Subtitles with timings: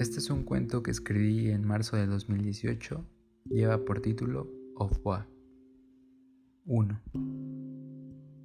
[0.00, 3.04] Este es un cuento que escribí en marzo de 2018.
[3.50, 5.26] Lleva por título Au revoir.
[6.64, 7.02] 1.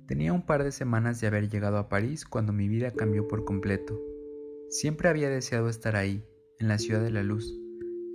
[0.06, 3.46] Tenía un par de semanas de haber llegado a París cuando mi vida cambió por
[3.46, 3.98] completo.
[4.68, 6.26] Siempre había deseado estar ahí,
[6.60, 7.58] en la ciudad de la luz,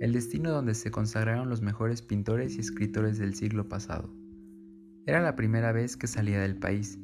[0.01, 4.13] el destino donde se consagraron los mejores pintores y escritores del siglo pasado.
[5.07, 6.99] Era la primera vez que salía del país.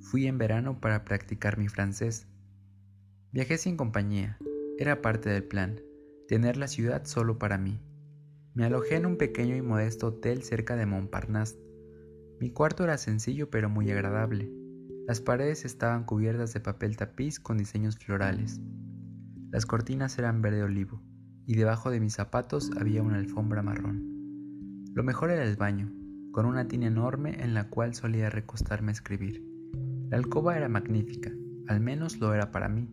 [0.00, 2.26] Fui en verano para practicar mi francés.
[3.32, 4.36] Viajé sin compañía,
[4.78, 5.80] era parte del plan,
[6.28, 7.80] tener la ciudad solo para mí.
[8.54, 11.58] Me alojé en un pequeño y modesto hotel cerca de Montparnasse.
[12.40, 14.52] Mi cuarto era sencillo pero muy agradable.
[15.06, 18.60] Las paredes estaban cubiertas de papel tapiz con diseños florales.
[19.50, 21.02] Las cortinas eran verde olivo
[21.46, 24.02] y debajo de mis zapatos había una alfombra marrón.
[24.94, 25.92] Lo mejor era el baño,
[26.32, 29.44] con una tina enorme en la cual solía recostarme a escribir.
[30.08, 31.32] La alcoba era magnífica,
[31.68, 32.88] al menos lo era para mí.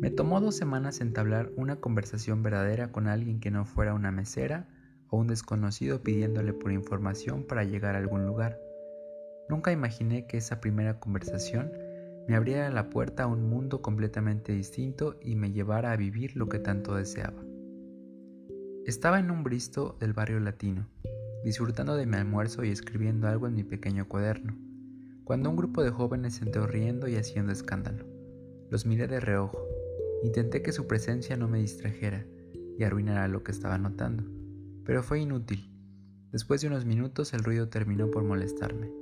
[0.00, 4.66] Me tomó dos semanas entablar una conversación verdadera con alguien que no fuera una mesera
[5.10, 8.58] o un desconocido pidiéndole por información para llegar a algún lugar.
[9.50, 11.70] Nunca imaginé que esa primera conversación
[12.26, 16.48] me abriera la puerta a un mundo completamente distinto y me llevara a vivir lo
[16.48, 17.42] que tanto deseaba.
[18.86, 20.88] Estaba en un bristo del barrio latino,
[21.44, 24.56] disfrutando de mi almuerzo y escribiendo algo en mi pequeño cuaderno,
[25.24, 28.06] cuando un grupo de jóvenes se entró riendo y haciendo escándalo.
[28.70, 29.58] Los miré de reojo
[30.22, 32.26] Intenté que su presencia no me distrajera
[32.78, 34.24] y arruinara lo que estaba notando,
[34.84, 35.70] pero fue inútil.
[36.32, 38.92] Después de unos minutos el ruido terminó por molestarme.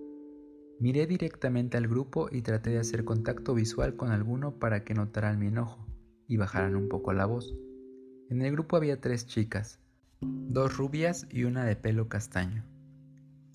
[0.80, 5.38] Miré directamente al grupo y traté de hacer contacto visual con alguno para que notaran
[5.38, 5.86] mi enojo
[6.28, 7.54] y bajaran un poco la voz.
[8.30, 9.80] En el grupo había tres chicas,
[10.20, 12.64] dos rubias y una de pelo castaño.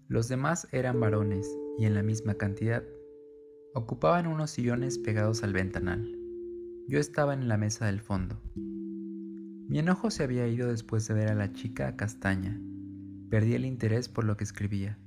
[0.10, 2.84] Los demás eran varones y en la misma cantidad.
[3.74, 6.23] Ocupaban unos sillones pegados al ventanal.
[6.86, 8.42] Yo estaba en la mesa del fondo.
[8.56, 12.60] Mi enojo se había ido después de ver a la chica castaña.
[13.30, 15.00] Perdí el interés por lo que escribía.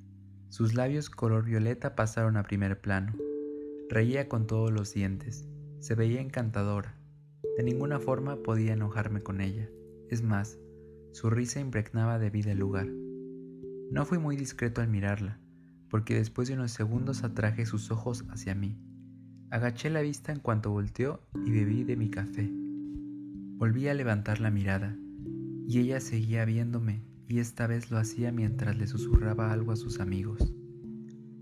[0.48, 3.14] Sus labios color violeta pasaron a primer plano.
[3.90, 5.46] Reía con todos los dientes.
[5.78, 6.98] Se veía encantadora.
[7.58, 9.68] De ninguna forma podía enojarme con ella.
[10.08, 10.58] Es más,
[11.12, 12.88] su risa impregnaba de vida el lugar.
[13.90, 15.40] No fui muy discreto al mirarla,
[15.90, 18.78] porque después de unos segundos atraje sus ojos hacia mí.
[19.48, 22.50] Agaché la vista en cuanto volteó y bebí de mi café.
[23.58, 24.96] Volví a levantar la mirada
[25.68, 30.00] y ella seguía viéndome y esta vez lo hacía mientras le susurraba algo a sus
[30.00, 30.52] amigos.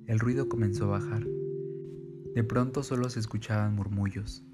[0.07, 1.25] El ruido comenzó a bajar.
[2.35, 4.45] De pronto solo se escuchaban murmullos.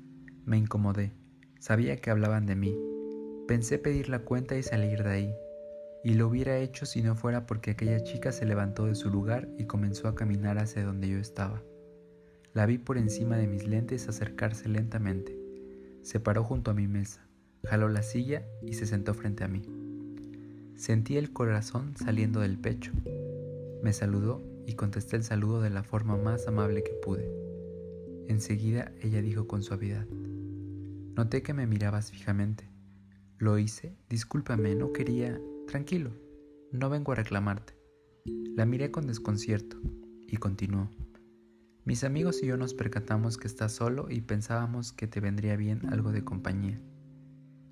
[0.44, 1.12] Me incomodé.
[1.58, 2.78] Sabía que hablaban de mí.
[3.48, 5.34] Pensé pedir la cuenta y salir de ahí.
[6.04, 9.48] Y lo hubiera hecho si no fuera porque aquella chica se levantó de su lugar
[9.58, 11.62] y comenzó a caminar hacia donde yo estaba.
[12.52, 15.38] La vi por encima de mis lentes acercarse lentamente.
[16.02, 17.26] Se paró junto a mi mesa,
[17.64, 19.62] jaló la silla y se sentó frente a mí.
[20.74, 22.90] Sentí el corazón saliendo del pecho.
[23.82, 27.30] Me saludó y contesté el saludo de la forma más amable que pude.
[28.28, 30.06] Enseguida ella dijo con suavidad,
[31.16, 32.68] Noté que me mirabas fijamente.
[33.38, 35.40] Lo hice, discúlpame, no quería...
[35.66, 36.10] Tranquilo,
[36.72, 37.74] no vengo a reclamarte.
[38.56, 39.76] La miré con desconcierto
[40.26, 40.90] y continuó.
[41.84, 45.88] Mis amigos y yo nos percatamos que estás solo y pensábamos que te vendría bien
[45.88, 46.80] algo de compañía.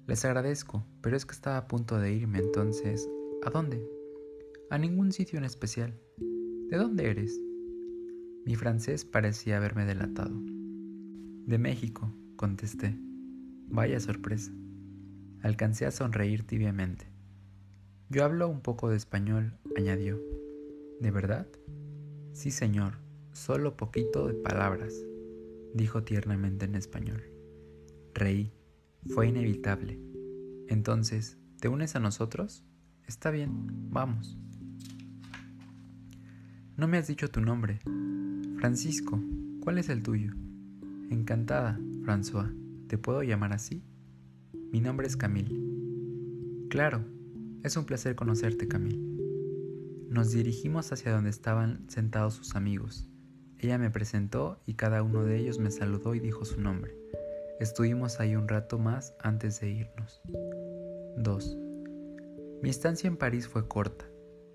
[0.06, 3.08] Les agradezco, pero es que estaba a punto de irme, entonces,
[3.44, 3.86] ¿a dónde?
[4.70, 6.00] A ningún sitio en especial.
[6.70, 7.38] ¿De dónde eres?
[8.46, 10.34] Mi francés parecía haberme delatado.
[11.46, 12.98] De México, contesté.
[13.68, 14.52] Vaya sorpresa.
[15.42, 17.12] Alcancé a sonreír tibiamente.
[18.08, 20.18] Yo hablo un poco de español, añadió.
[20.98, 21.46] ¿De verdad?
[22.32, 22.94] Sí, señor,
[23.38, 24.92] Solo poquito de palabras,
[25.72, 27.22] dijo tiernamente en español.
[28.12, 28.52] Reí.
[29.14, 30.00] Fue inevitable.
[30.66, 32.64] Entonces, ¿te unes a nosotros?
[33.06, 33.50] Está bien,
[33.90, 34.36] vamos.
[36.76, 37.78] No me has dicho tu nombre.
[38.58, 39.22] Francisco,
[39.60, 40.32] ¿cuál es el tuyo?
[41.08, 42.52] Encantada, François.
[42.88, 43.84] ¿Te puedo llamar así?
[44.72, 45.56] Mi nombre es Camille.
[46.70, 47.04] Claro,
[47.62, 49.00] es un placer conocerte, Camille.
[50.10, 53.08] Nos dirigimos hacia donde estaban sentados sus amigos.
[53.60, 56.94] Ella me presentó y cada uno de ellos me saludó y dijo su nombre.
[57.58, 60.22] Estuvimos ahí un rato más antes de irnos.
[61.16, 61.56] 2.
[62.62, 64.04] Mi estancia en París fue corta.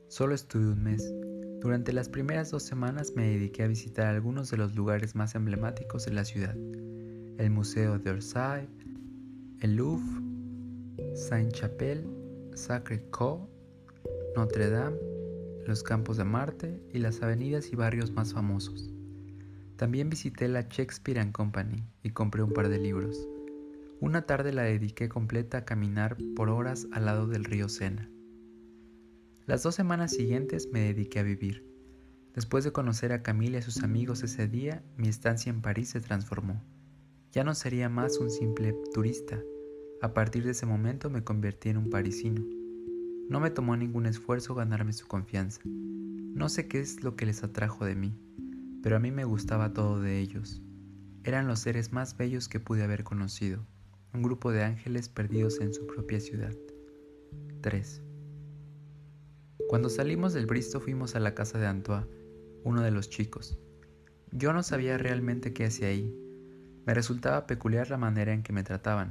[0.07, 1.13] Solo estuve un mes.
[1.59, 6.05] Durante las primeras dos semanas me dediqué a visitar algunos de los lugares más emblemáticos
[6.05, 6.55] de la ciudad.
[6.55, 8.69] El Museo de Orsay,
[9.59, 10.21] el Louvre,
[11.15, 12.05] Saint-Chapelle,
[12.53, 13.49] Sacré-Cœur,
[14.35, 14.97] Notre Dame,
[15.65, 18.92] los Campos de Marte y las avenidas y barrios más famosos.
[19.83, 23.27] También visité la Shakespeare Company y compré un par de libros.
[23.99, 28.09] Una tarde la dediqué completa a caminar por horas al lado del río Sena.
[29.45, 31.65] Las dos semanas siguientes me dediqué a vivir.
[32.33, 35.89] Después de conocer a Camila y a sus amigos ese día, mi estancia en París
[35.89, 36.63] se transformó.
[37.33, 39.37] Ya no sería más un simple turista.
[40.01, 42.41] A partir de ese momento me convertí en un parisino.
[43.27, 45.59] No me tomó ningún esfuerzo ganarme su confianza.
[45.65, 48.17] No sé qué es lo que les atrajo de mí,
[48.83, 50.61] pero a mí me gustaba todo de ellos.
[51.23, 53.65] Eran los seres más bellos que pude haber conocido
[54.13, 56.53] un grupo de ángeles perdidos en su propia ciudad.
[57.61, 58.03] 3.
[59.67, 62.05] Cuando salimos del Bristo fuimos a la casa de Antoine,
[62.63, 63.57] uno de los chicos.
[64.31, 66.15] Yo no sabía realmente qué hacía ahí.
[66.85, 69.09] Me resultaba peculiar la manera en que me trataban,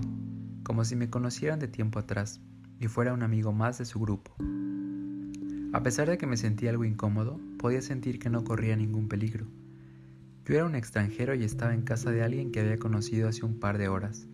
[0.62, 2.40] como si me conocieran de tiempo atrás
[2.78, 4.36] y fuera un amigo más de su grupo.
[5.72, 9.46] A pesar de que me sentía algo incómodo, podía sentir que no corría ningún peligro.
[10.44, 13.60] Yo era un extranjero y estaba en casa de alguien que había conocido hace un
[13.60, 14.26] par de horas.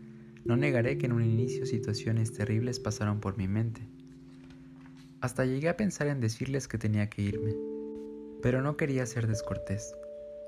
[0.44, 3.82] No negaré que en un inicio situaciones terribles pasaron por mi mente.
[5.20, 7.54] Hasta llegué a pensar en decirles que tenía que irme,
[8.42, 9.94] pero no quería ser descortés.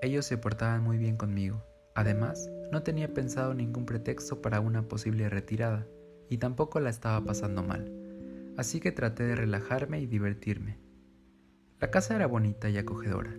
[0.00, 1.62] Ellos se portaban muy bien conmigo.
[1.94, 5.86] Además, no tenía pensado ningún pretexto para una posible retirada,
[6.30, 7.92] y tampoco la estaba pasando mal,
[8.56, 10.78] así que traté de relajarme y divertirme.
[11.80, 13.34] La casa era bonita y acogedora.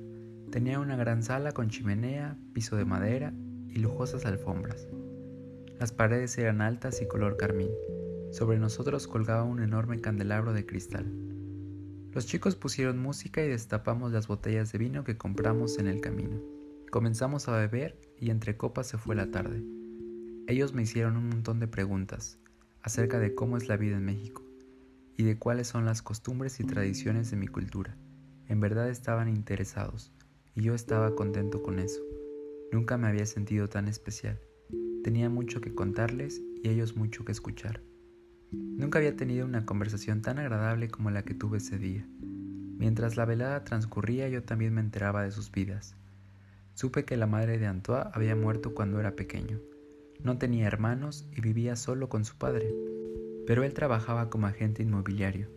[0.51, 3.33] Tenía una gran sala con chimenea, piso de madera
[3.69, 4.85] y lujosas alfombras.
[5.79, 7.69] Las paredes eran altas y color carmín.
[8.31, 11.05] Sobre nosotros colgaba un enorme candelabro de cristal.
[12.11, 16.41] Los chicos pusieron música y destapamos las botellas de vino que compramos en el camino.
[16.91, 19.63] Comenzamos a beber y entre copas se fue la tarde.
[20.47, 22.39] Ellos me hicieron un montón de preguntas
[22.81, 24.43] acerca de cómo es la vida en México
[25.15, 27.95] y de cuáles son las costumbres y tradiciones de mi cultura.
[28.49, 30.11] En verdad estaban interesados
[30.55, 32.01] y yo estaba contento con eso.
[32.71, 34.39] Nunca me había sentido tan especial.
[35.03, 37.81] Tenía mucho que contarles y ellos mucho que escuchar.
[38.51, 42.07] Nunca había tenido una conversación tan agradable como la que tuve ese día.
[42.77, 45.95] Mientras la velada transcurría yo también me enteraba de sus vidas.
[46.73, 49.59] Supe que la madre de Antoine había muerto cuando era pequeño.
[50.23, 52.73] No tenía hermanos y vivía solo con su padre,
[53.47, 55.49] pero él trabajaba como agente inmobiliario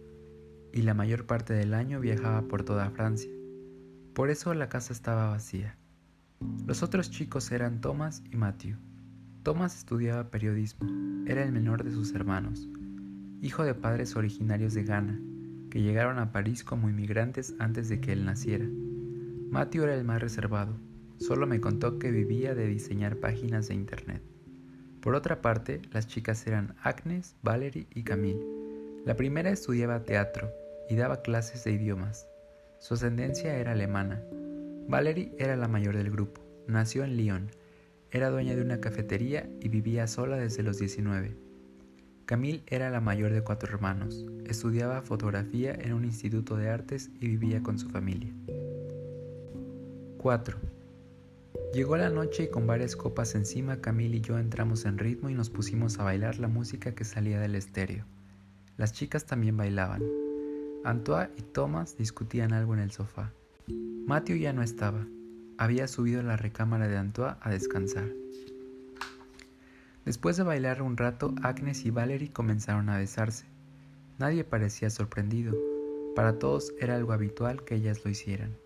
[0.74, 3.30] y la mayor parte del año viajaba por toda Francia.
[4.14, 5.76] Por eso la casa estaba vacía.
[6.66, 8.76] Los otros chicos eran Thomas y Matthew.
[9.42, 10.88] Thomas estudiaba periodismo,
[11.26, 12.68] era el menor de sus hermanos,
[13.42, 15.20] hijo de padres originarios de Ghana,
[15.68, 18.66] que llegaron a París como inmigrantes antes de que él naciera.
[19.50, 20.78] Matthew era el más reservado,
[21.18, 24.22] solo me contó que vivía de diseñar páginas de internet.
[25.00, 28.46] Por otra parte, las chicas eran Agnes, Valerie y Camille.
[29.04, 30.52] La primera estudiaba teatro
[30.88, 32.28] y daba clases de idiomas.
[32.84, 34.20] Su ascendencia era alemana.
[34.88, 36.42] Valerie era la mayor del grupo.
[36.66, 37.50] Nació en Lyon
[38.10, 41.34] era dueña de una cafetería y vivía sola desde los 19.
[42.26, 44.26] Camille era la mayor de cuatro hermanos.
[44.44, 48.34] Estudiaba fotografía en un instituto de artes y vivía con su familia.
[50.18, 50.58] 4.
[51.72, 55.34] Llegó la noche y con varias copas encima Camille y yo entramos en ritmo y
[55.34, 58.04] nos pusimos a bailar la música que salía del estéreo.
[58.76, 60.02] Las chicas también bailaban.
[60.84, 63.32] Antoine y Thomas discutían algo en el sofá.
[64.06, 65.06] Matthew ya no estaba
[65.58, 68.08] había subido a la recámara de Antoine a descansar.
[70.04, 73.46] Después de bailar un rato, Agnes y Valerie comenzaron a besarse.
[74.18, 75.56] Nadie parecía sorprendido.
[76.14, 78.56] Para todos era algo habitual que ellas lo hicieran.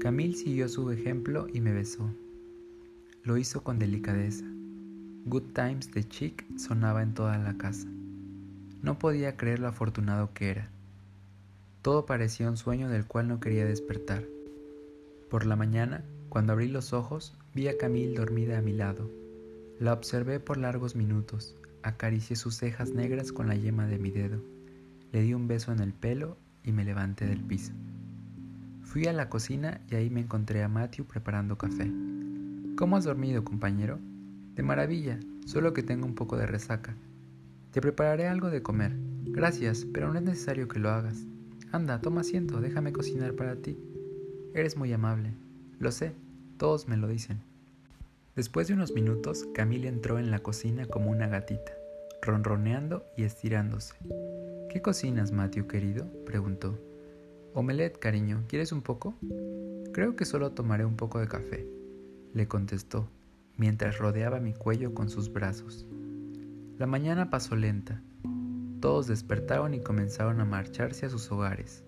[0.00, 2.10] Camille siguió su ejemplo y me besó.
[3.22, 4.44] Lo hizo con delicadeza.
[5.24, 7.88] Good Times de Chic sonaba en toda la casa.
[8.82, 10.70] No podía creer lo afortunado que era.
[11.86, 14.24] Todo parecía un sueño del cual no quería despertar.
[15.30, 19.08] Por la mañana, cuando abrí los ojos, vi a Camille dormida a mi lado.
[19.78, 24.42] La observé por largos minutos, acaricié sus cejas negras con la yema de mi dedo,
[25.12, 27.72] le di un beso en el pelo y me levanté del piso.
[28.82, 31.88] Fui a la cocina y ahí me encontré a Matthew preparando café.
[32.76, 34.00] ¿Cómo has dormido, compañero?
[34.56, 36.96] De maravilla, solo que tengo un poco de resaca.
[37.70, 38.96] Te prepararé algo de comer.
[39.26, 41.24] Gracias, pero no es necesario que lo hagas.
[41.72, 43.78] Anda, toma asiento, déjame cocinar para ti.
[44.54, 45.34] Eres muy amable.
[45.78, 46.14] Lo sé,
[46.58, 47.40] todos me lo dicen.
[48.34, 51.72] Después de unos minutos, Camille entró en la cocina como una gatita,
[52.22, 53.94] ronroneando y estirándose.
[54.70, 56.06] ¿Qué cocinas, Matthew, querido?
[56.24, 56.78] preguntó.
[57.54, 59.14] Omelette, cariño, ¿quieres un poco?
[59.92, 61.66] Creo que solo tomaré un poco de café,
[62.34, 63.08] le contestó,
[63.56, 65.86] mientras rodeaba mi cuello con sus brazos.
[66.78, 68.02] La mañana pasó lenta.
[68.80, 71.82] Todos despertaron y comenzaron a marcharse a sus hogares.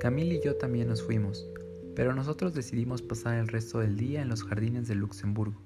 [0.00, 1.48] Camille y yo también nos fuimos,
[1.96, 5.60] pero nosotros decidimos pasar el resto del día en los jardines de Luxemburgo.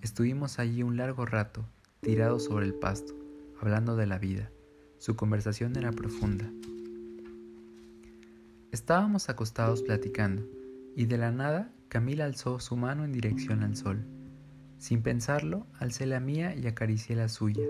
[0.00, 1.64] Estuvimos allí un largo rato,
[2.00, 3.14] tirados sobre el pasto,
[3.60, 4.50] hablando de la vida.
[4.98, 6.50] Su conversación era profunda.
[8.72, 10.42] Estábamos acostados platicando,
[10.96, 14.04] y de la nada Camila alzó su mano en dirección al sol.
[14.78, 17.66] Sin pensarlo, alcé la mía y acaricié la suya.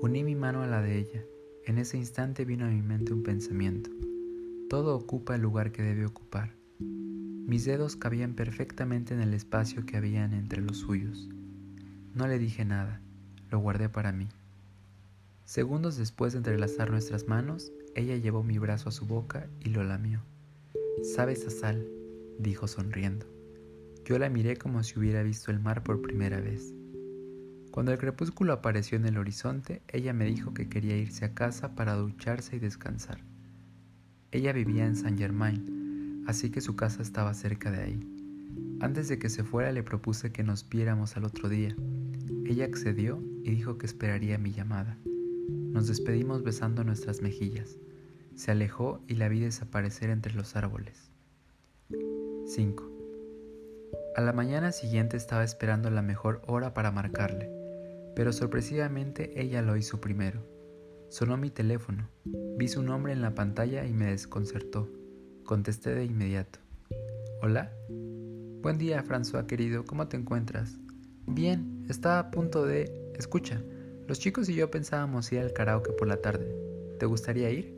[0.00, 1.24] Uní mi mano a la de ella.
[1.66, 3.90] En ese instante vino a mi mente un pensamiento.
[4.68, 6.54] Todo ocupa el lugar que debe ocupar.
[6.78, 11.28] Mis dedos cabían perfectamente en el espacio que habían entre los suyos.
[12.14, 13.00] No le dije nada,
[13.50, 14.28] lo guardé para mí.
[15.44, 19.84] Segundos después de entrelazar nuestras manos, ella llevó mi brazo a su boca y lo
[19.84, 20.22] lamió.
[21.02, 21.86] Sabes a sal,
[22.38, 23.26] dijo sonriendo.
[24.04, 26.72] Yo la miré como si hubiera visto el mar por primera vez.
[27.70, 31.76] Cuando el crepúsculo apareció en el horizonte, ella me dijo que quería irse a casa
[31.76, 33.20] para ducharse y descansar.
[34.32, 38.20] Ella vivía en Saint Germain, así que su casa estaba cerca de ahí.
[38.80, 41.76] Antes de que se fuera le propuse que nos viéramos al otro día.
[42.46, 44.96] Ella accedió y dijo que esperaría mi llamada.
[45.48, 47.76] Nos despedimos besando nuestras mejillas.
[48.34, 51.10] Se alejó y la vi desaparecer entre los árboles.
[52.46, 52.90] 5.
[54.16, 57.48] A la mañana siguiente estaba esperando la mejor hora para marcarle,
[58.14, 60.40] pero sorpresivamente ella lo hizo primero.
[61.08, 62.08] Sonó mi teléfono.
[62.24, 64.88] Vi su nombre en la pantalla y me desconcertó.
[65.44, 66.60] Contesté de inmediato.
[67.42, 67.72] ¿Hola?
[68.62, 70.78] Buen día, François querido, ¿cómo te encuentras?
[71.26, 73.12] Bien, estaba a punto de...
[73.18, 73.62] Escucha,
[74.06, 76.54] los chicos y yo pensábamos ir al karaoke por la tarde.
[76.98, 77.74] ¿Te gustaría ir?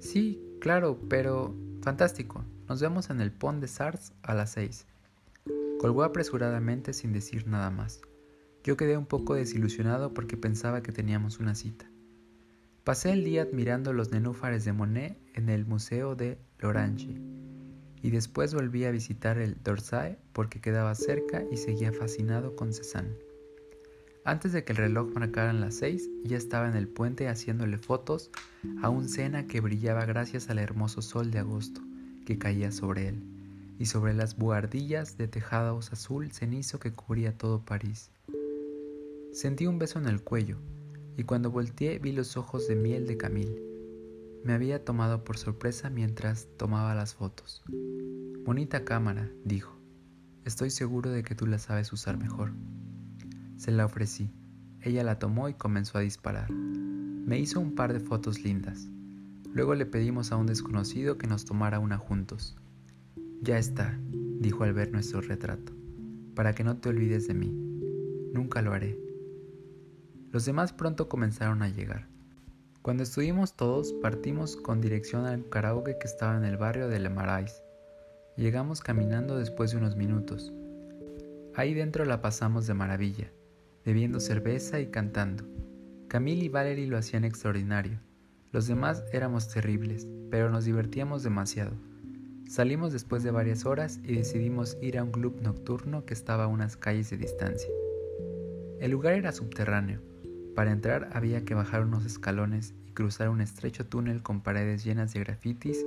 [0.00, 1.54] Sí, claro, pero...
[1.82, 2.44] Fantástico.
[2.68, 4.86] Nos vemos en el Pont de Sars a las seis.
[5.78, 8.00] Colgó apresuradamente sin decir nada más.
[8.64, 11.84] Yo quedé un poco desilusionado porque pensaba que teníamos una cita.
[12.82, 17.20] Pasé el día admirando los nenúfares de Monet en el Museo de Lorange
[18.00, 23.14] y después volví a visitar el Dorsay porque quedaba cerca y seguía fascinado con Cézanne.
[24.24, 28.30] Antes de que el reloj marcara las seis, ya estaba en el puente haciéndole fotos
[28.80, 31.82] a un Sena que brillaba gracias al hermoso sol de agosto
[32.24, 33.22] que caía sobre él
[33.78, 38.10] y sobre las buhardillas de tejados azul cenizo que cubría todo París.
[39.34, 40.58] Sentí un beso en el cuello,
[41.16, 43.60] y cuando volteé vi los ojos de miel de Camille.
[44.44, 47.64] Me había tomado por sorpresa mientras tomaba las fotos.
[48.44, 49.76] Bonita cámara, dijo.
[50.44, 52.52] Estoy seguro de que tú la sabes usar mejor.
[53.56, 54.30] Se la ofrecí.
[54.80, 56.52] Ella la tomó y comenzó a disparar.
[56.52, 58.86] Me hizo un par de fotos lindas.
[59.52, 62.54] Luego le pedimos a un desconocido que nos tomara una juntos.
[63.42, 63.98] Ya está,
[64.38, 65.72] dijo al ver nuestro retrato,
[66.36, 67.50] para que no te olvides de mí.
[68.32, 69.03] Nunca lo haré.
[70.34, 72.08] Los demás pronto comenzaron a llegar.
[72.82, 77.08] Cuando estuvimos todos, partimos con dirección al karaoke que estaba en el barrio de Le
[77.08, 77.62] Marais.
[78.36, 80.52] Llegamos caminando después de unos minutos.
[81.54, 83.30] Ahí dentro la pasamos de maravilla,
[83.84, 85.44] bebiendo cerveza y cantando.
[86.08, 88.00] Camille y Valerie lo hacían extraordinario.
[88.50, 91.74] Los demás éramos terribles, pero nos divertíamos demasiado.
[92.48, 96.48] Salimos después de varias horas y decidimos ir a un club nocturno que estaba a
[96.48, 97.70] unas calles de distancia.
[98.80, 100.00] El lugar era subterráneo,
[100.54, 105.12] para entrar había que bajar unos escalones y cruzar un estrecho túnel con paredes llenas
[105.12, 105.84] de grafitis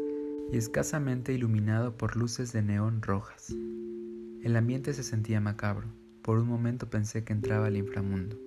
[0.52, 3.54] y escasamente iluminado por luces de neón rojas.
[4.44, 5.88] El ambiente se sentía macabro.
[6.22, 8.38] Por un momento pensé que entraba al inframundo.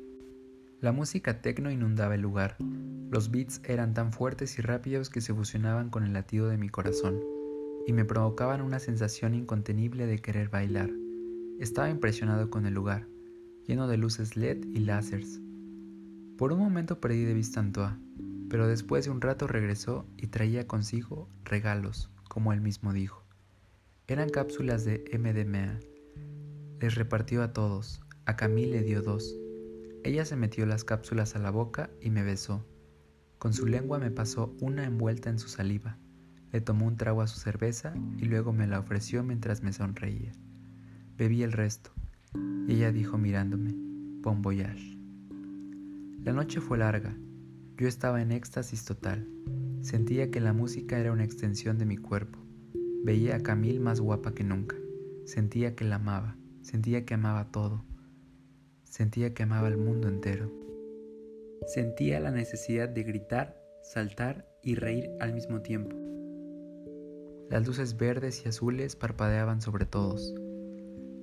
[0.80, 2.56] La música tecno inundaba el lugar.
[3.10, 6.68] Los beats eran tan fuertes y rápidos que se fusionaban con el latido de mi
[6.68, 7.20] corazón
[7.86, 10.90] y me provocaban una sensación incontenible de querer bailar.
[11.58, 13.08] Estaba impresionado con el lugar,
[13.66, 15.40] lleno de luces LED y láseres,
[16.40, 17.98] por un momento perdí de vista a Antoine,
[18.48, 23.22] pero después de un rato regresó y traía consigo regalos, como él mismo dijo.
[24.06, 25.80] Eran cápsulas de MDMA.
[26.80, 29.36] Les repartió a todos, a Camille le dio dos.
[30.02, 32.64] Ella se metió las cápsulas a la boca y me besó.
[33.38, 35.98] Con su lengua me pasó una envuelta en su saliva.
[36.52, 40.32] Le tomó un trago a su cerveza y luego me la ofreció mientras me sonreía.
[41.18, 41.92] Bebí el resto
[42.66, 43.74] ella dijo mirándome,
[44.22, 44.40] Bon.
[46.22, 47.16] La noche fue larga.
[47.78, 49.26] Yo estaba en éxtasis total.
[49.80, 52.38] Sentía que la música era una extensión de mi cuerpo.
[53.02, 54.76] Veía a Camille más guapa que nunca.
[55.24, 56.36] Sentía que la amaba.
[56.60, 57.86] Sentía que amaba todo.
[58.84, 60.52] Sentía que amaba el mundo entero.
[61.66, 65.96] Sentía la necesidad de gritar, saltar y reír al mismo tiempo.
[67.48, 70.34] Las luces verdes y azules parpadeaban sobre todos.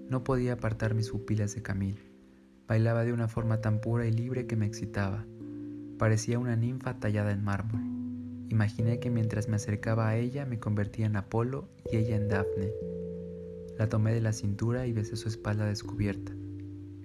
[0.10, 2.07] No podía apartar mis pupilas de Camille.
[2.68, 5.26] Bailaba de una forma tan pura y libre que me excitaba.
[5.98, 7.82] Parecía una ninfa tallada en mármol.
[8.50, 12.72] Imaginé que mientras me acercaba a ella me convertía en Apolo y ella en Dafne.
[13.78, 16.34] La tomé de la cintura y besé su espalda descubierta.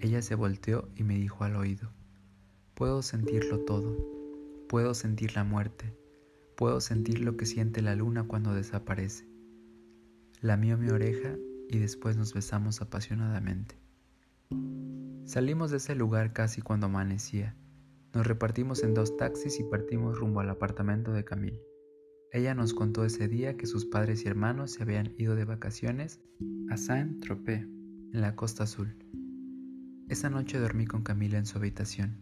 [0.00, 1.90] Ella se volteó y me dijo al oído,
[2.74, 3.96] Puedo sentirlo todo.
[4.68, 5.96] Puedo sentir la muerte.
[6.56, 9.28] Puedo sentir lo que siente la luna cuando desaparece.
[10.40, 11.36] Lamió mi oreja
[11.68, 13.76] y después nos besamos apasionadamente.
[15.32, 17.56] Salimos de ese lugar casi cuando amanecía.
[18.12, 21.64] Nos repartimos en dos taxis y partimos rumbo al apartamento de Camille.
[22.32, 26.20] Ella nos contó ese día que sus padres y hermanos se habían ido de vacaciones
[26.68, 28.94] a Saint-Tropez, en la costa azul.
[30.10, 32.18] Esa noche dormí con Camila en su habitación.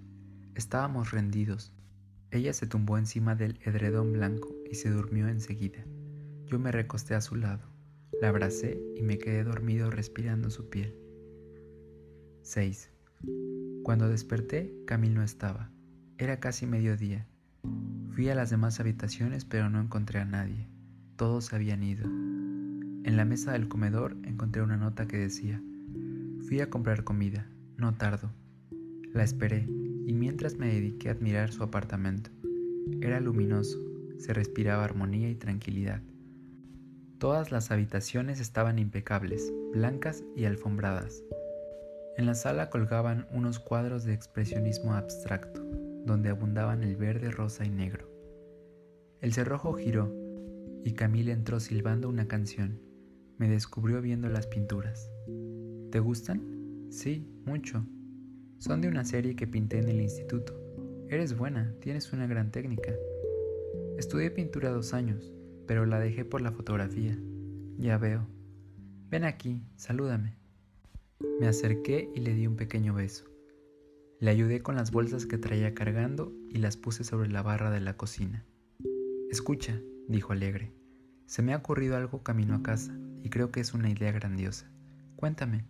[0.55, 1.73] Estábamos rendidos.
[2.31, 5.85] Ella se tumbó encima del edredón blanco y se durmió enseguida.
[6.47, 7.73] Yo me recosté a su lado,
[8.21, 10.95] la abracé y me quedé dormido respirando su piel.
[12.43, 12.90] 6.
[13.83, 15.71] Cuando desperté, Camil no estaba.
[16.19, 17.27] Era casi mediodía.
[18.11, 20.69] Fui a las demás habitaciones pero no encontré a nadie.
[21.17, 22.05] Todos habían ido.
[22.07, 25.63] En la mesa del comedor encontré una nota que decía,
[26.47, 27.47] fui a comprar comida,
[27.77, 28.31] no tardo.
[29.13, 29.67] La esperé
[30.07, 32.31] y mientras me dediqué a admirar su apartamento.
[33.01, 33.79] Era luminoso,
[34.19, 36.03] se respiraba armonía y tranquilidad.
[37.19, 41.23] Todas las habitaciones estaban impecables, blancas y alfombradas.
[42.21, 45.65] En la sala colgaban unos cuadros de expresionismo abstracto,
[46.05, 48.11] donde abundaban el verde, rosa y negro.
[49.23, 50.15] El cerrojo giró
[50.85, 52.79] y Camille entró silbando una canción.
[53.39, 55.11] Me descubrió viendo las pinturas.
[55.91, 56.89] ¿Te gustan?
[56.91, 57.87] Sí, mucho.
[58.59, 60.53] Son de una serie que pinté en el instituto.
[61.09, 62.93] Eres buena, tienes una gran técnica.
[63.97, 65.33] Estudié pintura dos años,
[65.67, 67.19] pero la dejé por la fotografía.
[67.79, 68.27] Ya veo.
[69.09, 70.40] Ven aquí, salúdame.
[71.41, 73.25] Me acerqué y le di un pequeño beso.
[74.21, 77.81] Le ayudé con las bolsas que traía cargando y las puse sobre la barra de
[77.81, 78.45] la cocina.
[79.31, 80.73] Escucha, dijo alegre.
[81.27, 84.71] Se me ha ocurrido algo camino a casa y creo que es una idea grandiosa.
[85.17, 85.65] Cuéntame.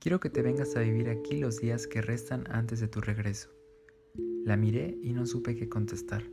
[0.00, 3.50] Quiero que te vengas a vivir aquí los días que restan antes de tu regreso.
[4.44, 6.24] La miré y no supe qué contestar.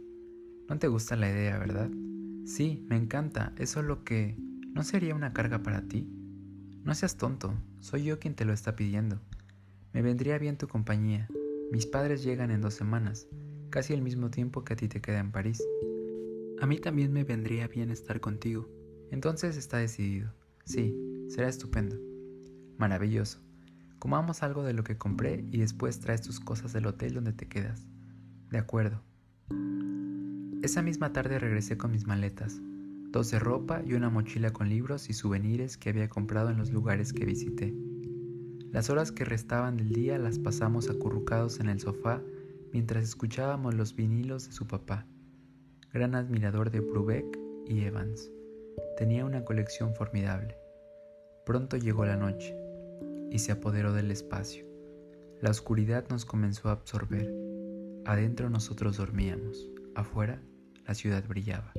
[0.68, 1.90] No te gusta la idea, ¿verdad?
[2.46, 3.54] Sí, me encanta.
[3.58, 4.38] Es lo que...
[4.74, 6.17] ¿No sería una carga para ti?
[6.88, 7.54] No seas tonto.
[7.82, 9.20] Soy yo quien te lo está pidiendo.
[9.92, 11.28] Me vendría bien tu compañía.
[11.70, 13.28] Mis padres llegan en dos semanas,
[13.70, 15.62] casi el mismo tiempo que a ti te queda en París.
[16.62, 18.70] A mí también me vendría bien estar contigo.
[19.12, 20.34] Entonces está decidido.
[20.64, 20.96] Sí,
[21.28, 21.98] será estupendo.
[22.78, 23.42] Maravilloso.
[24.00, 27.50] Comamos algo de lo que compré y después traes tus cosas del hotel donde te
[27.50, 27.86] quedas.
[28.50, 29.04] De acuerdo.
[30.62, 32.62] Esa misma tarde regresé con mis maletas,
[33.12, 36.72] dos de ropa y una mochila con libros y souvenirs que había comprado en los
[36.72, 37.74] lugares que visité.
[38.72, 42.22] Las horas que restaban del día las pasamos acurrucados en el sofá
[42.74, 45.06] mientras escuchábamos los vinilos de su papá,
[45.94, 48.30] gran admirador de Brubeck y Evans.
[48.98, 50.58] Tenía una colección formidable.
[51.46, 52.56] Pronto llegó la noche
[53.32, 54.66] y se apoderó del espacio.
[55.42, 57.34] La oscuridad nos comenzó a absorber.
[58.06, 60.42] Adentro nosotros dormíamos, afuera
[60.86, 61.74] la ciudad brillaba.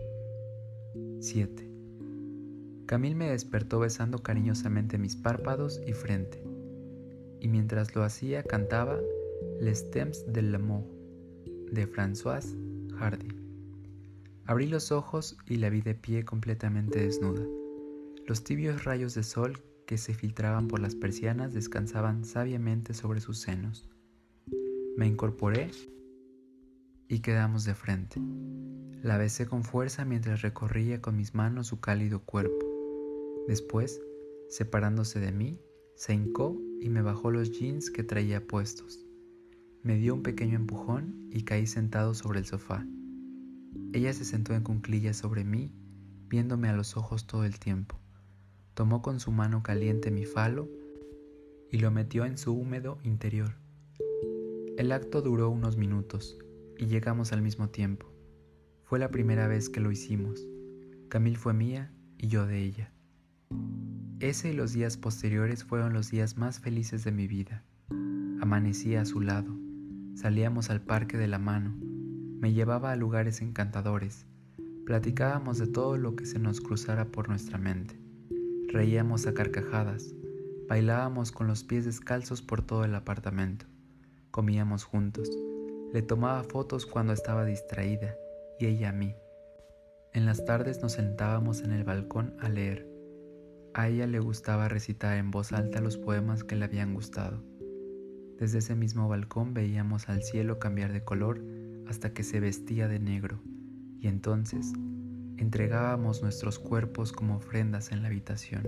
[1.20, 1.68] 7.
[2.86, 6.42] Camil me despertó besando cariñosamente mis párpados y frente
[7.40, 8.98] y mientras lo hacía cantaba
[9.60, 10.84] Les Temps de l'amour
[11.70, 12.56] de Françoise
[12.98, 13.28] Hardy.
[14.46, 17.44] Abrí los ojos y la vi de pie completamente desnuda.
[18.26, 23.38] Los tibios rayos de sol que se filtraban por las persianas descansaban sabiamente sobre sus
[23.38, 23.88] senos.
[24.96, 25.70] Me incorporé
[27.08, 28.20] y quedamos de frente.
[29.02, 32.66] La besé con fuerza mientras recorría con mis manos su cálido cuerpo.
[33.48, 34.00] Después,
[34.50, 35.58] separándose de mí,
[35.94, 39.06] se hincó y me bajó los jeans que traía puestos.
[39.82, 42.86] Me dio un pequeño empujón y caí sentado sobre el sofá.
[43.92, 45.72] Ella se sentó en cunclillas sobre mí,
[46.28, 47.98] viéndome a los ojos todo el tiempo.
[48.74, 50.68] Tomó con su mano caliente mi falo
[51.70, 53.54] y lo metió en su húmedo interior.
[54.76, 56.38] El acto duró unos minutos
[56.78, 58.06] y llegamos al mismo tiempo.
[58.84, 60.46] Fue la primera vez que lo hicimos.
[61.08, 62.92] Camil fue mía y yo de ella.
[64.20, 67.64] Ese y los días posteriores fueron los días más felices de mi vida.
[68.40, 69.56] Amanecía a su lado,
[70.14, 71.76] salíamos al parque de la mano,
[72.40, 74.26] me llevaba a lugares encantadores,
[74.86, 78.00] platicábamos de todo lo que se nos cruzara por nuestra mente,
[78.68, 80.14] reíamos a carcajadas,
[80.68, 83.66] bailábamos con los pies descalzos por todo el apartamento,
[84.30, 85.30] comíamos juntos,
[85.92, 88.16] le tomaba fotos cuando estaba distraída
[88.58, 89.14] y ella a mí.
[90.12, 92.98] En las tardes nos sentábamos en el balcón a leer
[93.78, 97.44] a ella le gustaba recitar en voz alta los poemas que le habían gustado.
[98.36, 101.40] Desde ese mismo balcón veíamos al cielo cambiar de color
[101.86, 103.40] hasta que se vestía de negro,
[104.00, 104.72] y entonces
[105.36, 108.66] entregábamos nuestros cuerpos como ofrendas en la habitación.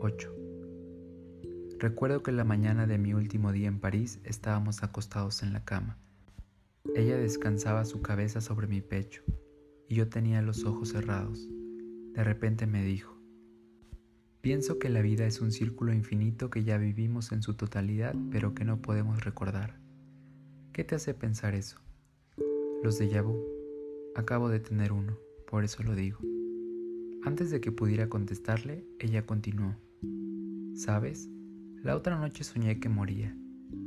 [0.00, 0.35] 8.
[1.78, 5.98] Recuerdo que la mañana de mi último día en París estábamos acostados en la cama.
[6.94, 9.22] Ella descansaba su cabeza sobre mi pecho
[9.86, 11.46] y yo tenía los ojos cerrados.
[12.14, 13.20] De repente me dijo,
[14.40, 18.54] pienso que la vida es un círculo infinito que ya vivimos en su totalidad pero
[18.54, 19.78] que no podemos recordar.
[20.72, 21.78] ¿Qué te hace pensar eso?
[22.82, 23.38] Los de vu.
[24.14, 26.20] Acabo de tener uno, por eso lo digo.
[27.22, 29.76] Antes de que pudiera contestarle, ella continuó.
[30.74, 31.28] ¿Sabes?
[31.86, 33.32] La otra noche soñé que moría,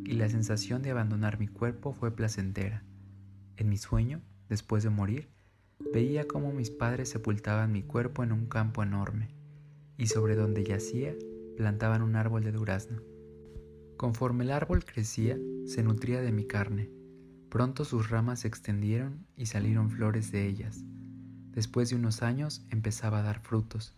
[0.05, 2.85] y la sensación de abandonar mi cuerpo fue placentera.
[3.57, 5.27] En mi sueño, después de morir,
[5.93, 9.35] veía cómo mis padres sepultaban mi cuerpo en un campo enorme,
[9.97, 11.13] y sobre donde yacía
[11.57, 13.01] plantaban un árbol de durazno.
[13.97, 16.89] Conforme el árbol crecía, se nutría de mi carne.
[17.49, 20.85] Pronto sus ramas se extendieron y salieron flores de ellas.
[21.53, 23.95] Después de unos años empezaba a dar frutos,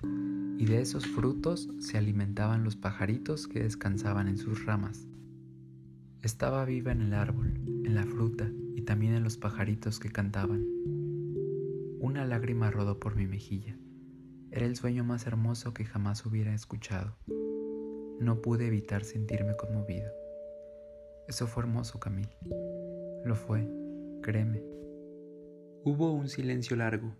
[0.57, 5.07] y de esos frutos se alimentaban los pajaritos que descansaban en sus ramas.
[6.21, 10.65] Estaba viva en el árbol, en la fruta y también en los pajaritos que cantaban.
[11.99, 13.75] Una lágrima rodó por mi mejilla.
[14.51, 17.17] Era el sueño más hermoso que jamás hubiera escuchado.
[18.19, 20.11] No pude evitar sentirme conmovido.
[21.27, 22.37] Eso fue hermoso, Camille.
[23.25, 23.67] Lo fue,
[24.21, 24.63] créeme.
[25.83, 27.15] Hubo un silencio largo,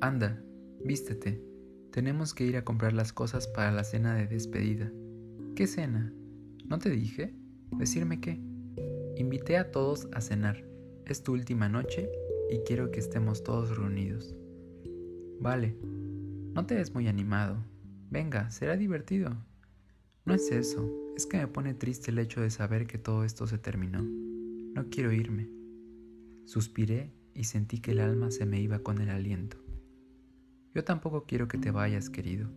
[0.00, 0.44] Anda,
[0.84, 1.42] vístete.
[1.90, 4.92] Tenemos que ir a comprar las cosas para la cena de despedida.
[5.56, 6.12] ¿Qué cena?
[6.66, 7.34] ¿No te dije?
[7.78, 8.40] ¿Decirme qué?
[9.16, 10.62] Invité a todos a cenar.
[11.06, 12.10] Es tu última noche
[12.50, 14.36] y quiero que estemos todos reunidos.
[15.40, 15.78] Vale.
[16.52, 17.64] No te ves muy animado.
[18.10, 19.34] Venga, será divertido.
[20.26, 23.46] No es eso, es que me pone triste el hecho de saber que todo esto
[23.46, 24.02] se terminó.
[24.02, 25.48] No quiero irme.
[26.44, 29.58] Suspiré y sentí que el alma se me iba con el aliento.
[30.74, 32.50] Yo tampoco quiero que te vayas, querido,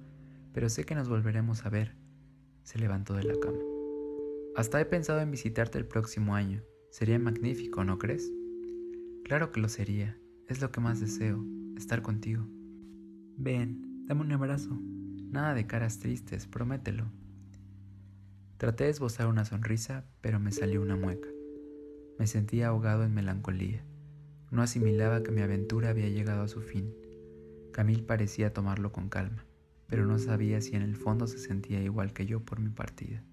[0.54, 1.96] pero sé que nos volveremos a ver.
[2.64, 3.60] Se levantó de la cama.
[4.56, 6.64] Hasta he pensado en visitarte el próximo año.
[6.90, 8.32] Sería magnífico, ¿no crees?
[9.24, 10.20] Claro que lo sería.
[10.48, 11.46] Es lo que más deseo,
[11.78, 12.48] estar contigo.
[13.38, 14.76] Ven, dame un abrazo.
[15.30, 17.06] Nada de caras tristes, promételo.
[18.58, 21.30] Traté de esbozar una sonrisa, pero me salió una mueca.
[22.18, 23.86] Me sentía ahogado en melancolía.
[24.52, 26.94] No asimilaba que mi aventura había llegado a su fin.
[27.72, 29.46] Camille parecía tomarlo con calma,
[29.88, 33.24] pero no sabía si en el fondo se sentía igual que yo por mi partida.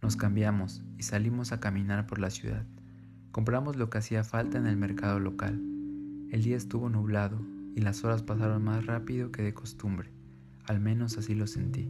[0.00, 2.64] Nos cambiamos y salimos a caminar por la ciudad.
[3.32, 5.60] Compramos lo que hacía falta en el mercado local.
[6.30, 7.40] El día estuvo nublado
[7.74, 10.10] y las horas pasaron más rápido que de costumbre,
[10.66, 11.88] al menos así lo sentí.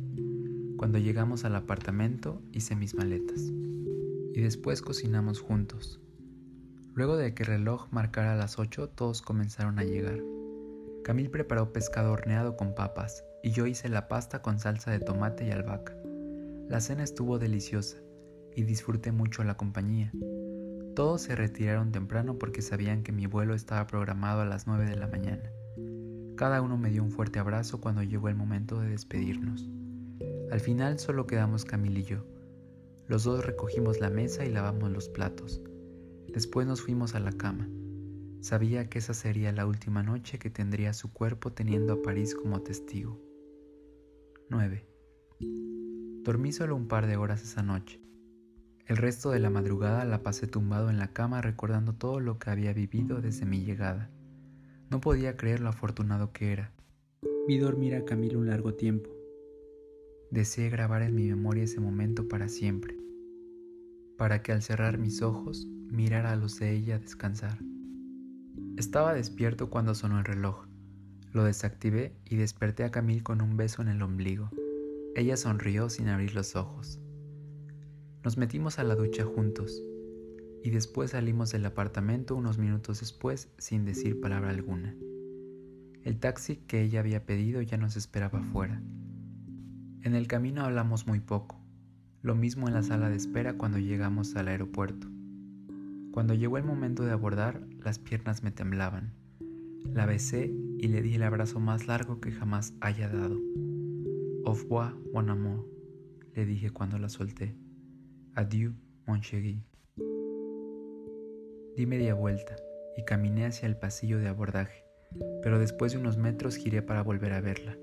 [0.78, 3.52] Cuando llegamos al apartamento hice mis maletas.
[4.34, 6.00] Y después cocinamos juntos,
[6.94, 10.20] Luego de que el reloj marcara las 8, todos comenzaron a llegar.
[11.04, 15.46] Camil preparó pescado horneado con papas y yo hice la pasta con salsa de tomate
[15.46, 15.96] y albahaca.
[16.68, 17.96] La cena estuvo deliciosa
[18.54, 20.12] y disfruté mucho la compañía.
[20.94, 24.96] Todos se retiraron temprano porque sabían que mi vuelo estaba programado a las 9 de
[24.96, 25.50] la mañana.
[26.36, 29.66] Cada uno me dio un fuerte abrazo cuando llegó el momento de despedirnos.
[30.50, 32.26] Al final solo quedamos Camil y yo.
[33.08, 35.62] Los dos recogimos la mesa y lavamos los platos.
[36.32, 37.68] Después nos fuimos a la cama.
[38.40, 42.62] Sabía que esa sería la última noche que tendría su cuerpo teniendo a París como
[42.62, 43.20] testigo.
[44.48, 44.86] 9.
[46.24, 48.00] Dormí solo un par de horas esa noche.
[48.86, 52.50] El resto de la madrugada la pasé tumbado en la cama recordando todo lo que
[52.50, 54.10] había vivido desde mi llegada.
[54.90, 56.72] No podía creer lo afortunado que era.
[57.46, 59.10] Vi dormir a Camilo un largo tiempo.
[60.30, 62.96] Deseé grabar en mi memoria ese momento para siempre,
[64.16, 67.58] para que al cerrar mis ojos mirar a los de ella descansar.
[68.76, 70.66] Estaba despierto cuando sonó el reloj.
[71.32, 74.50] Lo desactivé y desperté a Camille con un beso en el ombligo.
[75.14, 76.98] Ella sonrió sin abrir los ojos.
[78.24, 79.82] Nos metimos a la ducha juntos
[80.62, 84.94] y después salimos del apartamento unos minutos después sin decir palabra alguna.
[86.02, 88.82] El taxi que ella había pedido ya nos esperaba afuera.
[90.02, 91.61] En el camino hablamos muy poco,
[92.22, 95.08] lo mismo en la sala de espera cuando llegamos al aeropuerto.
[96.12, 99.12] Cuando llegó el momento de abordar, las piernas me temblaban.
[99.92, 103.40] La besé y le di el abrazo más largo que jamás haya dado.
[104.44, 105.66] Au revoir, mon amour,
[106.34, 107.56] le dije cuando la solté.
[108.34, 109.64] Adieu, mon chéri.
[111.76, 112.54] Di media vuelta
[112.96, 114.84] y caminé hacia el pasillo de abordaje,
[115.42, 117.76] pero después de unos metros giré para volver a verla.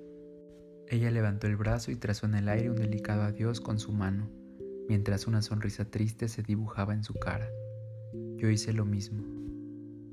[0.92, 4.28] Ella levantó el brazo y trazó en el aire un delicado adiós con su mano,
[4.88, 7.48] mientras una sonrisa triste se dibujaba en su cara.
[8.38, 9.24] Yo hice lo mismo,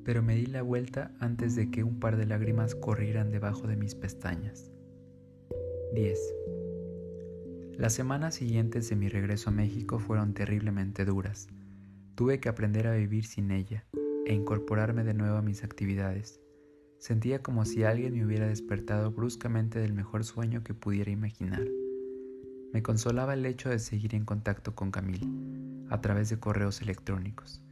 [0.04, 3.76] pero me di la vuelta antes de que un par de lágrimas corrieran debajo de
[3.76, 4.70] mis pestañas.
[5.94, 6.18] 10.
[7.78, 11.48] Las semanas siguientes de mi regreso a México fueron terriblemente duras.
[12.16, 13.86] Tuve que aprender a vivir sin ella
[14.26, 16.38] e incorporarme de nuevo a mis actividades.
[16.98, 21.62] Sentía como si alguien me hubiera despertado bruscamente del mejor sueño que pudiera imaginar.
[22.72, 25.28] Me consolaba el hecho de seguir en contacto con Camille
[25.88, 27.62] a través de correos electrónicos.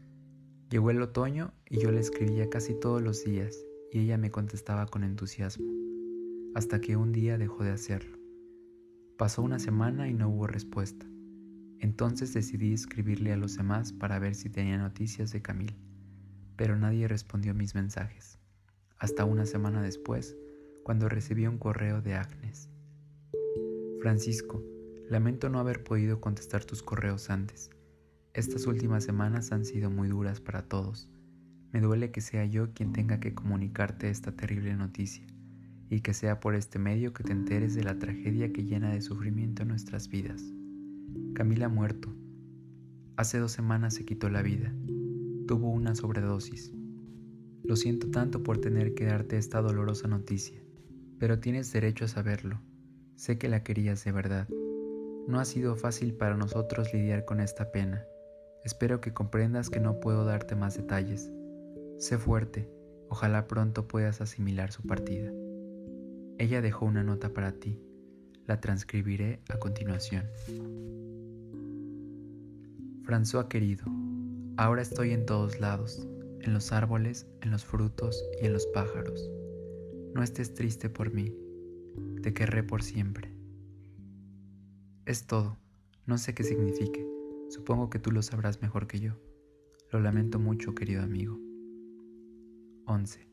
[0.70, 3.56] Llegó el otoño y yo le escribía casi todos los días
[3.92, 5.70] y ella me contestaba con entusiasmo,
[6.54, 8.18] hasta que un día dejó de hacerlo.
[9.16, 11.06] Pasó una semana y no hubo respuesta.
[11.78, 15.76] Entonces decidí escribirle a los demás para ver si tenía noticias de Camille,
[16.56, 18.38] pero nadie respondió mis mensajes,
[18.98, 20.36] hasta una semana después,
[20.82, 22.68] cuando recibí un correo de Agnes.
[24.00, 24.62] Francisco,
[25.08, 27.70] lamento no haber podido contestar tus correos antes.
[28.34, 31.08] Estas últimas semanas han sido muy duras para todos.
[31.72, 35.24] Me duele que sea yo quien tenga que comunicarte esta terrible noticia
[35.88, 39.00] y que sea por este medio que te enteres de la tragedia que llena de
[39.00, 40.42] sufrimiento nuestras vidas.
[41.34, 42.12] Camila ha muerto.
[43.16, 44.74] Hace dos semanas se quitó la vida.
[45.46, 46.73] Tuvo una sobredosis.
[47.64, 50.62] Lo siento tanto por tener que darte esta dolorosa noticia,
[51.18, 52.60] pero tienes derecho a saberlo.
[53.16, 54.48] Sé que la querías de verdad.
[55.26, 58.04] No ha sido fácil para nosotros lidiar con esta pena
[58.64, 61.30] Espero que comprendas que no puedo darte más detalles.
[61.98, 62.70] Sé fuerte,
[63.10, 65.30] ojalá pronto puedas asimilar su partida.
[66.38, 67.78] Ella dejó una nota para ti,
[68.46, 70.24] la transcribiré a continuación.
[73.02, 73.84] François querido,
[74.56, 76.08] ahora estoy en todos lados,
[76.44, 79.30] en los árboles, en los frutos y en los pájaros.
[80.14, 81.34] No estés triste por mí,
[82.22, 83.34] te querré por siempre.
[85.06, 85.58] Es todo,
[86.06, 87.14] no sé qué signifique
[87.54, 89.12] Supongo que tú lo sabrás mejor que yo.
[89.92, 91.38] Lo lamento mucho, querido amigo.
[92.86, 93.28] 11.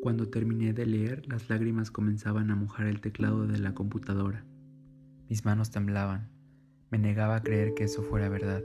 [0.00, 4.46] Cuando terminé de leer, las lágrimas comenzaban a mojar el teclado de la computadora.
[5.28, 6.30] Mis manos temblaban.
[6.90, 8.62] Me negaba a creer que eso fuera verdad.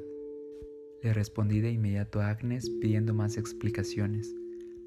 [1.03, 4.33] Le respondí de inmediato a Agnes pidiendo más explicaciones,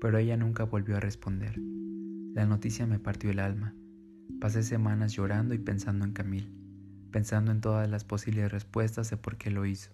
[0.01, 1.59] pero ella nunca volvió a responder.
[2.35, 3.75] La noticia me partió el alma.
[4.41, 6.63] Pasé semanas llorando y pensando en Camille
[7.13, 9.93] pensando en todas las posibles respuestas de por qué lo hizo.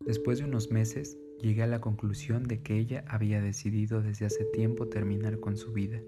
[0.00, 4.44] Después de unos meses, llegué a la conclusión de que ella había decidido desde hace
[4.46, 6.00] tiempo terminar con su vida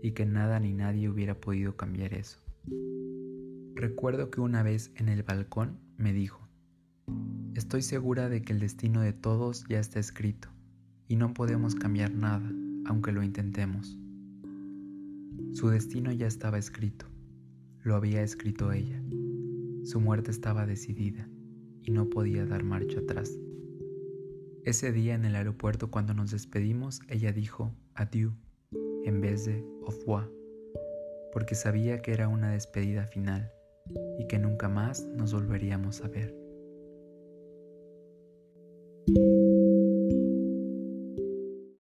[0.00, 2.38] y que nada ni nadie hubiera podido cambiar eso.
[3.74, 6.47] Recuerdo que una vez en el balcón me dijo,
[7.58, 10.48] estoy segura de que el destino de todos ya está escrito
[11.06, 12.50] y no podemos cambiar nada,
[12.86, 13.98] aunque lo intentemos.
[15.52, 17.06] Su destino ya estaba escrito
[17.88, 19.02] lo había escrito ella.
[19.84, 21.28] Su muerte estaba decidida
[21.82, 23.32] y no podía dar marcha atrás.
[24.64, 28.34] Ese día en el aeropuerto cuando nos despedimos, ella dijo adieu
[29.04, 30.30] en vez de au revoir,
[31.32, 33.50] porque sabía que era una despedida final
[34.18, 36.37] y que nunca más nos volveríamos a ver.